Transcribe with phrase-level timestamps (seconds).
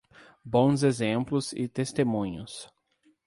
[0.43, 2.67] Bons exemplos e testemunhos